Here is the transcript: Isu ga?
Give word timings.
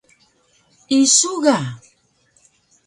Isu 0.99 1.31
ga? 1.43 1.57